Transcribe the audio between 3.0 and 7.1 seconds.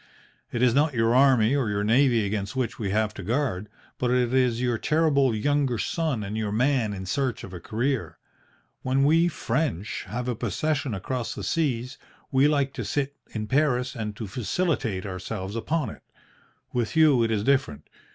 to guard, but it is your terrible younger son and your man in